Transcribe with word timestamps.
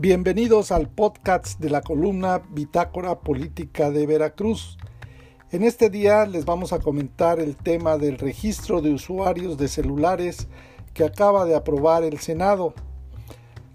Bienvenidos 0.00 0.72
al 0.72 0.88
podcast 0.88 1.60
de 1.60 1.68
la 1.68 1.82
columna 1.82 2.40
Bitácora 2.52 3.20
Política 3.20 3.90
de 3.90 4.06
Veracruz. 4.06 4.78
En 5.50 5.62
este 5.62 5.90
día 5.90 6.24
les 6.24 6.46
vamos 6.46 6.72
a 6.72 6.78
comentar 6.78 7.38
el 7.38 7.54
tema 7.54 7.98
del 7.98 8.16
registro 8.16 8.80
de 8.80 8.94
usuarios 8.94 9.58
de 9.58 9.68
celulares 9.68 10.48
que 10.94 11.04
acaba 11.04 11.44
de 11.44 11.54
aprobar 11.54 12.02
el 12.02 12.18
Senado. 12.18 12.72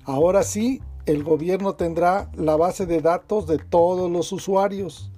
Ahora 0.03 0.41
sí, 0.41 0.81
el 1.05 1.23
gobierno 1.23 1.75
tendrá 1.75 2.31
la 2.33 2.55
base 2.55 2.87
de 2.87 3.01
datos 3.01 3.45
de 3.45 3.59
todos 3.59 4.09
los 4.09 4.31
usuarios. 4.31 5.11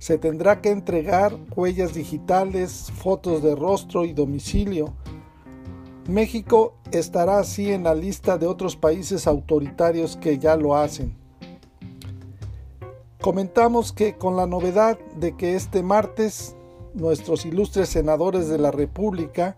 Se 0.00 0.18
tendrá 0.18 0.60
que 0.60 0.70
entregar 0.70 1.36
huellas 1.54 1.94
digitales, 1.94 2.90
fotos 2.96 3.44
de 3.44 3.54
rostro 3.54 4.04
y 4.04 4.12
domicilio 4.12 4.92
México 6.08 6.72
estará 6.90 7.38
así 7.38 7.70
en 7.70 7.84
la 7.84 7.94
lista 7.94 8.38
de 8.38 8.46
otros 8.46 8.76
países 8.76 9.26
autoritarios 9.26 10.16
que 10.16 10.38
ya 10.38 10.56
lo 10.56 10.74
hacen. 10.74 11.14
Comentamos 13.20 13.92
que 13.92 14.16
con 14.16 14.34
la 14.34 14.46
novedad 14.46 14.98
de 15.16 15.36
que 15.36 15.54
este 15.54 15.82
martes 15.82 16.56
nuestros 16.94 17.44
ilustres 17.44 17.90
senadores 17.90 18.48
de 18.48 18.56
la 18.56 18.70
República 18.70 19.54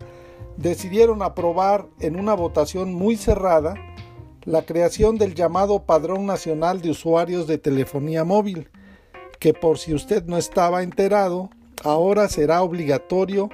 decidieron 0.57 1.21
aprobar 1.21 1.87
en 2.01 2.19
una 2.19 2.33
votación 2.33 2.93
muy 2.93 3.15
cerrada 3.15 3.75
la 4.43 4.63
creación 4.63 5.17
del 5.17 5.35
llamado 5.35 5.83
Padrón 5.83 6.25
Nacional 6.25 6.81
de 6.81 6.89
Usuarios 6.89 7.47
de 7.47 7.59
Telefonía 7.59 8.25
Móvil, 8.25 8.69
que 9.39 9.53
por 9.53 9.77
si 9.77 9.93
usted 9.93 10.25
no 10.25 10.37
estaba 10.37 10.83
enterado, 10.83 11.49
ahora 11.81 12.27
será 12.27 12.61
obligatorio 12.61 13.49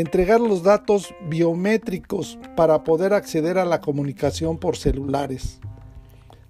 entregar 0.00 0.42
los 0.42 0.62
datos 0.62 1.14
biométricos 1.22 2.38
para 2.54 2.84
poder 2.84 3.14
acceder 3.14 3.56
a 3.56 3.64
la 3.64 3.80
comunicación 3.80 4.58
por 4.58 4.76
celulares. 4.76 5.58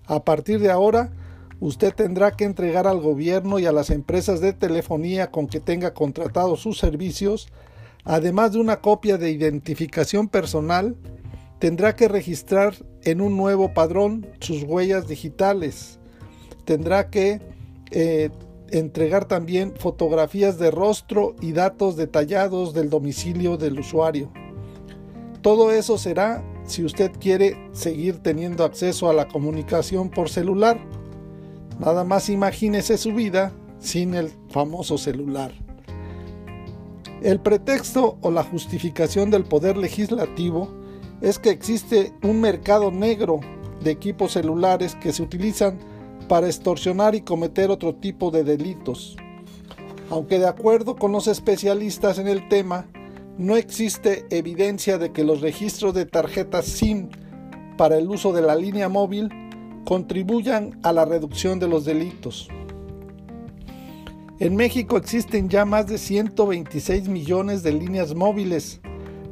A 0.07 0.25
partir 0.25 0.59
de 0.59 0.73
ahora, 0.73 1.13
usted 1.61 1.95
tendrá 1.95 2.33
que 2.33 2.43
entregar 2.43 2.89
al 2.89 3.01
gobierno 3.01 3.61
y 3.61 3.67
a 3.67 3.71
las 3.71 3.91
empresas 3.91 4.41
de 4.41 4.53
telefonía 4.53 5.31
con 5.31 5.47
que 5.47 5.61
tenga 5.61 5.95
contratados 5.95 6.59
sus 6.59 6.79
servicios, 6.79 7.47
además 8.03 8.51
de 8.51 8.59
una 8.59 8.81
copia 8.81 9.17
de 9.17 9.31
identificación 9.31 10.27
personal, 10.27 10.97
tendrá 11.61 11.95
que 11.95 12.09
registrar 12.09 12.75
en 13.05 13.21
un 13.21 13.37
nuevo 13.37 13.73
padrón 13.73 14.27
sus 14.41 14.65
huellas 14.65 15.07
digitales. 15.07 16.01
Tendrá 16.65 17.11
que 17.11 17.41
eh, 17.93 18.31
entregar 18.71 19.27
también 19.27 19.75
fotografías 19.77 20.59
de 20.59 20.71
rostro 20.71 21.35
y 21.41 21.53
datos 21.53 21.97
detallados 21.97 22.75
del 22.75 22.91
domicilio 22.91 23.57
del 23.57 23.79
usuario. 23.79 24.31
Todo 25.43 25.71
eso 25.71 25.99
será 25.99 26.45
si 26.65 26.85
usted 26.85 27.13
quiere 27.21 27.57
seguir 27.73 28.19
teniendo 28.19 28.65
acceso 28.65 29.09
a 29.09 29.13
la 29.13 29.29
comunicación 29.29 30.11
por 30.11 30.29
celular. 30.29 30.79
Nada 31.79 32.05
más 32.05 32.29
imagínese 32.29 32.99
su 32.99 33.13
vida 33.15 33.53
sin 33.79 34.15
el 34.15 34.31
famoso 34.51 34.99
celular. 34.99 35.53
El 37.23 37.41
pretexto 37.41 38.19
o 38.21 38.31
la 38.31 38.43
justificación 38.43 39.31
del 39.31 39.45
poder 39.45 39.77
legislativo 39.77 40.69
es 41.21 41.39
que 41.39 41.51
existe 41.51 42.13
un 42.23 42.41
mercado 42.41 42.91
negro 42.91 43.41
de 43.83 43.91
equipos 43.91 44.33
celulares 44.33 44.95
que 44.97 45.13
se 45.13 45.23
utilizan 45.23 45.79
para 46.29 46.47
extorsionar 46.47 47.15
y 47.15 47.23
cometer 47.23 47.71
otro 47.71 47.95
tipo 47.95 48.31
de 48.31 48.45
delitos. 48.45 49.17
Aunque 50.11 50.39
de 50.39 50.47
acuerdo 50.47 50.97
con 50.97 51.13
los 51.13 51.27
especialistas 51.27 52.19
en 52.19 52.29
el 52.29 52.49
tema, 52.49 52.87
no 53.39 53.57
existe 53.57 54.25
evidencia 54.31 54.99
de 54.99 55.13
que 55.13 55.25
los 55.25 55.41
registros 55.41 55.95
de 55.95 56.07
tarjetas 56.07 56.67
SIM 56.67 57.11
para 57.77 57.99
el 57.99 58.09
uso 58.09 58.33
de 58.33 58.43
la 58.43 58.55
línea 58.55 58.89
móvil 58.89 59.31
contribuyan 59.85 60.79
a 60.83 60.93
la 60.93 61.05
reducción 61.05 61.59
de 61.59 61.69
los 61.69 61.85
delitos. 61.85 62.49
En 64.39 64.55
México 64.55 64.97
existen 64.97 65.49
ya 65.49 65.65
más 65.65 65.87
de 65.87 65.99
126 65.99 67.09
millones 67.09 67.63
de 67.63 67.73
líneas 67.73 68.15
móviles 68.15 68.81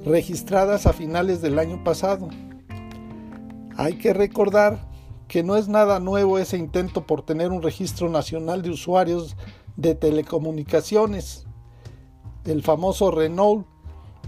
registradas 0.05 0.87
a 0.87 0.93
finales 0.93 1.43
del 1.43 1.59
año 1.59 1.83
pasado. 1.85 2.29
Hay 3.77 3.95
que 3.95 4.13
recordar 4.13 4.94
que 5.29 5.43
no 5.43 5.57
es 5.57 5.69
nada 5.69 6.01
nuevo 6.01 6.39
ese 6.39 6.57
intento 6.57 7.07
por 7.07 7.23
tener 7.23 7.51
un 7.51 7.63
registro 7.63 8.09
nacional 8.09 8.63
de 8.63 8.71
usuarios 8.71 9.37
de 9.77 9.95
telecomunicaciones, 9.95 11.47
el 12.45 12.63
famoso 12.63 13.11
Renault, 13.11 13.67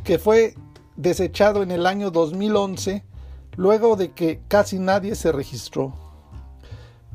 que 0.04 0.18
fue 0.18 0.54
desechado 0.96 1.62
en 1.62 1.70
el 1.70 1.86
año 1.86 2.10
2011 2.10 3.04
luego 3.56 3.96
de 3.96 4.12
que 4.12 4.40
casi 4.48 4.78
nadie 4.78 5.14
se 5.14 5.32
registró. 5.32 5.92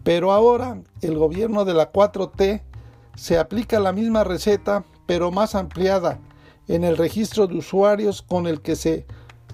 Pero 0.04 0.32
ahora 0.32 0.82
el 1.02 1.18
gobierno 1.18 1.66
de 1.66 1.74
la 1.74 1.92
4T 1.92 2.64
se 3.16 3.38
aplica 3.38 3.80
la 3.80 3.92
misma 3.92 4.24
receta 4.24 4.84
pero 5.06 5.32
más 5.32 5.56
ampliada 5.56 6.20
en 6.68 6.84
el 6.84 6.98
registro 6.98 7.48
de 7.48 7.58
usuarios 7.58 8.22
con 8.22 8.48
el 8.48 8.62
que 8.62 8.76
se 8.76 9.06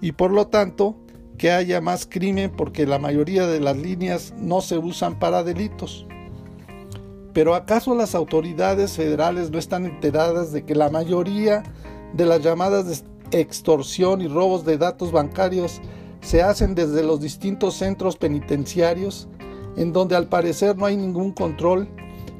y 0.00 0.12
por 0.12 0.30
lo 0.30 0.48
tanto 0.48 0.96
que 1.38 1.50
haya 1.50 1.80
más 1.80 2.06
crimen 2.06 2.52
porque 2.54 2.86
la 2.86 2.98
mayoría 2.98 3.46
de 3.46 3.60
las 3.60 3.76
líneas 3.76 4.34
no 4.36 4.60
se 4.60 4.78
usan 4.78 5.18
para 5.18 5.42
delitos. 5.42 6.06
Pero 7.32 7.54
¿acaso 7.54 7.94
las 7.94 8.14
autoridades 8.14 8.92
federales 8.92 9.50
no 9.50 9.58
están 9.58 9.86
enteradas 9.86 10.52
de 10.52 10.64
que 10.64 10.76
la 10.76 10.90
mayoría 10.90 11.64
de 12.12 12.26
las 12.26 12.42
llamadas 12.42 13.04
extorsión 13.30 14.20
y 14.20 14.28
robos 14.28 14.64
de 14.64 14.78
datos 14.78 15.12
bancarios 15.12 15.80
se 16.20 16.42
hacen 16.42 16.74
desde 16.74 17.02
los 17.02 17.20
distintos 17.20 17.74
centros 17.74 18.16
penitenciarios, 18.16 19.28
en 19.76 19.92
donde 19.92 20.16
al 20.16 20.28
parecer 20.28 20.76
no 20.76 20.86
hay 20.86 20.96
ningún 20.96 21.32
control 21.32 21.88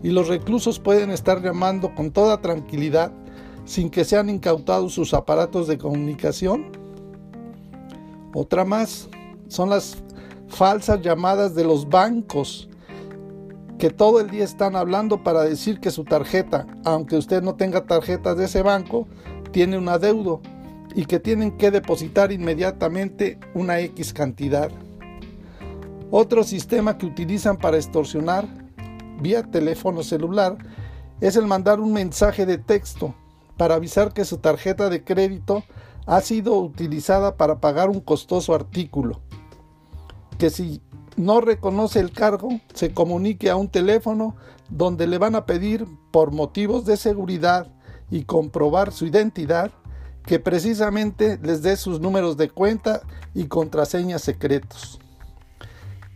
y 0.03 0.11
los 0.11 0.29
reclusos 0.29 0.79
pueden 0.79 1.11
estar 1.11 1.43
llamando 1.43 1.95
con 1.95 2.11
toda 2.11 2.41
tranquilidad 2.41 3.13
sin 3.65 3.91
que 3.91 4.05
sean 4.05 4.29
incautados 4.29 4.93
sus 4.93 5.15
aparatos 5.15 5.67
de 5.67 5.79
comunicación. 5.79 6.73
Otra 8.35 8.65
más 8.65 9.09
son 9.49 9.71
las 9.71 9.97
falsas 10.49 11.01
llamadas 11.01 11.55
de 11.55 11.65
los 11.65 11.89
bancos 11.89 12.69
que 13.79 13.91
todo 13.91 14.21
el 14.21 14.31
día 14.31 14.45
están 14.45 14.77
hablando 14.77 15.23
para 15.23 15.43
decir 15.43 15.81
que 15.81 15.91
su 15.91 16.05
tarjeta, 16.05 16.67
aunque 16.85 17.17
usted 17.17 17.43
no 17.43 17.55
tenga 17.55 17.87
tarjeta 17.87 18.35
de 18.35 18.45
ese 18.45 18.63
banco, 18.63 19.09
tiene 19.51 19.79
un 19.79 19.89
adeudo 19.89 20.41
y 20.95 21.07
que 21.07 21.21
tienen 21.21 21.57
que 21.57 21.71
depositar 21.71 22.33
inmediatamente 22.33 23.39
una 23.55 23.81
X 23.81 24.13
cantidad. 24.13 24.71
Otro 26.11 26.45
sistema 26.45 26.97
que 26.99 27.07
utilizan 27.07 27.57
para 27.57 27.77
extorsionar 27.77 28.47
vía 29.21 29.43
teléfono 29.43 30.03
celular 30.03 30.57
es 31.21 31.37
el 31.37 31.47
mandar 31.47 31.81
un 31.81 31.93
mensaje 31.93 32.47
de 32.47 32.59
texto 32.59 33.15
para 33.57 33.77
avisar 33.77 34.13
que 34.13 34.25
su 34.25 34.39
tarjeta 34.39 34.89
de 34.91 35.05
crédito 35.05 35.65
ha 36.07 36.21
sido 36.21 36.59
utilizada 36.59 37.37
para 37.37 37.61
pagar 37.61 37.89
un 37.89 38.01
costoso 38.01 38.55
artículo. 38.55 39.21
Que 40.39 40.51
si 40.51 40.83
no 41.17 41.41
reconoce 41.41 42.01
el 42.01 42.13
cargo, 42.13 42.61
se 42.75 42.93
comunique 42.93 43.51
a 43.51 43.57
un 43.57 43.69
teléfono 43.69 44.37
donde 44.69 45.07
le 45.07 45.19
van 45.19 45.35
a 45.35 45.47
pedir 45.47 45.87
por 46.11 46.33
motivos 46.33 46.85
de 46.85 46.97
seguridad 46.97 47.69
y 48.11 48.25
comprobar 48.25 48.93
su 48.93 49.07
identidad 49.07 49.71
que 50.27 50.39
precisamente 50.39 51.39
les 51.43 51.63
dé 51.63 51.77
sus 51.77 52.01
números 52.01 52.37
de 52.37 52.49
cuenta 52.49 53.03
y 53.35 53.47
contraseñas 53.47 54.23
secretos. 54.23 54.99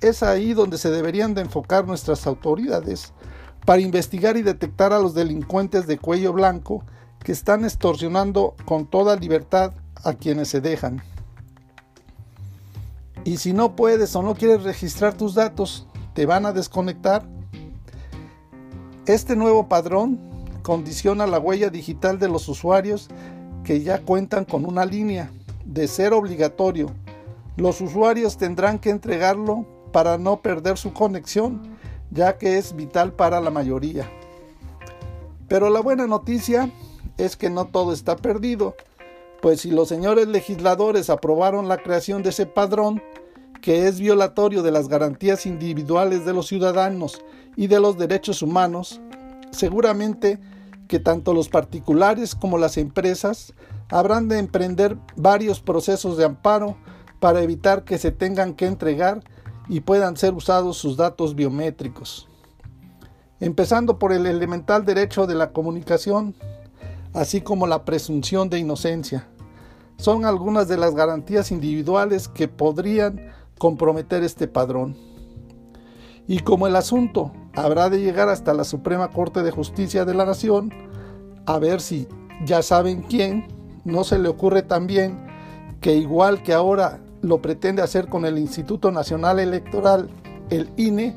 Es 0.01 0.23
ahí 0.23 0.55
donde 0.55 0.79
se 0.79 0.91
deberían 0.91 1.35
de 1.35 1.43
enfocar 1.43 1.87
nuestras 1.87 2.27
autoridades 2.27 3.13
para 3.67 3.83
investigar 3.83 4.37
y 4.37 4.43
detectar 4.43 4.93
a 4.93 4.99
los 4.99 5.15
delincuentes 5.15 5.87
de 5.87 5.99
cuello 5.99 6.33
blanco 6.33 6.85
que 7.23 7.33
están 7.33 7.65
extorsionando 7.65 8.55
con 8.65 8.87
toda 8.87 9.17
libertad 9.17 9.73
a 10.05 10.15
quienes 10.15 10.49
se 10.49 10.61
dejan. 10.61 11.03
Y 13.25 13.39
si 13.39 13.53
no 13.53 13.77
puedes 13.77 14.15
o 14.17 14.23
no 14.23 14.35
quieres 14.35 14.63
registrar 14.63 15.15
tus 15.15 15.35
datos, 15.35 15.87
te 16.15 16.25
van 16.25 16.47
a 16.47 16.53
desconectar. 16.53 17.29
Este 19.05 19.37
nuevo 19.37 19.69
padrón 19.69 20.19
condiciona 20.63 21.27
la 21.27 21.39
huella 21.39 21.71
digital 21.71 22.19
de 22.19 22.29
los 22.29 22.49
usuarios 22.49 23.09
que 23.69 23.83
ya 23.83 24.01
cuentan 24.01 24.47
con 24.47 24.65
una 24.65 24.87
línea. 24.87 25.31
De 25.67 25.89
ser 25.89 26.15
obligatorio, 26.15 26.91
los 27.59 27.83
usuarios 27.83 28.39
tendrán 28.39 28.79
que 28.79 28.89
entregarlo 28.89 29.67
para 29.93 30.17
no 30.17 30.41
perder 30.41 30.79
su 30.79 30.95
conexión, 30.95 31.77
ya 32.11 32.39
que 32.39 32.57
es 32.57 32.75
vital 32.75 33.13
para 33.13 33.43
la 33.43 33.51
mayoría. 33.51 34.11
Pero 35.49 35.69
la 35.69 35.81
buena 35.81 36.07
noticia 36.07 36.71
es 37.19 37.37
que 37.37 37.51
no 37.51 37.67
todo 37.67 37.93
está 37.93 38.17
perdido, 38.17 38.75
pues 39.43 39.61
si 39.61 39.71
los 39.71 39.89
señores 39.89 40.29
legisladores 40.29 41.11
aprobaron 41.11 41.69
la 41.69 41.77
creación 41.77 42.23
de 42.23 42.31
ese 42.31 42.47
padrón, 42.47 43.03
que 43.61 43.87
es 43.87 44.01
violatorio 44.01 44.63
de 44.63 44.71
las 44.71 44.89
garantías 44.89 45.45
individuales 45.45 46.25
de 46.25 46.33
los 46.33 46.47
ciudadanos 46.47 47.23
y 47.55 47.67
de 47.67 47.81
los 47.81 47.99
derechos 47.99 48.41
humanos, 48.41 48.99
seguramente 49.51 50.39
que 50.89 50.99
tanto 50.99 51.35
los 51.35 51.49
particulares 51.49 52.35
como 52.35 52.59
las 52.59 52.77
empresas 52.77 53.53
habrán 53.91 54.29
de 54.29 54.39
emprender 54.39 54.97
varios 55.17 55.61
procesos 55.61 56.17
de 56.17 56.25
amparo 56.25 56.77
para 57.21 57.43
evitar 57.43 57.85
que 57.85 57.99
se 57.99 58.11
tengan 58.11 58.55
que 58.55 58.67
entregar 58.67 59.23
y 59.69 59.81
puedan 59.81 60.17
ser 60.17 60.35
usados 60.35 60.79
sus 60.79 60.97
datos 60.97 61.35
biométricos. 61.35 62.29
Empezando 63.39 63.99
por 63.99 64.13
el 64.13 64.27
elemental 64.27 64.85
derecho 64.85 65.27
de 65.27 65.35
la 65.35 65.53
comunicación, 65.53 66.35
así 67.13 67.41
como 67.41 67.67
la 67.67 67.85
presunción 67.85 68.49
de 68.49 68.59
inocencia. 68.59 69.29
Son 69.97 70.25
algunas 70.25 70.69
de 70.69 70.77
las 70.77 70.95
garantías 70.95 71.51
individuales 71.51 72.29
que 72.29 72.49
podrían 72.49 73.33
comprometer 73.59 74.23
este 74.23 74.49
padrón. 74.49 74.97
Y 76.27 76.41
como 76.41 76.67
el 76.67 76.77
asunto 76.77 77.33
habrá 77.63 77.91
de 77.91 78.01
llegar 78.01 78.29
hasta 78.29 78.55
la 78.55 78.65
Suprema 78.65 79.09
Corte 79.11 79.43
de 79.43 79.51
Justicia 79.51 80.05
de 80.05 80.15
la 80.15 80.25
Nación, 80.25 80.73
a 81.47 81.59
ver 81.59 81.81
si 81.81 82.07
ya 82.45 82.63
saben 82.63 83.03
quién, 83.03 83.47
no 83.85 84.05
se 84.05 84.19
le 84.19 84.29
ocurre 84.29 84.63
también 84.63 85.27
que 85.81 85.95
igual 85.95 86.43
que 86.43 86.53
ahora 86.53 87.01
lo 87.21 87.43
pretende 87.43 87.83
hacer 87.83 88.09
con 88.09 88.25
el 88.25 88.39
Instituto 88.39 88.93
Nacional 88.93 89.39
Electoral, 89.39 90.09
el 90.51 90.71
INE, 90.77 91.17